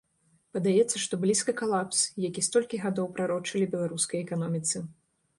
Падаецца, 0.53 0.97
што 1.01 1.17
блізка 1.25 1.53
калапс, 1.59 1.99
які 2.23 2.43
столькі 2.47 2.79
гадоў 2.85 3.11
прарочылі 3.19 3.67
беларускай 3.75 4.19
эканоміцы. 4.25 4.83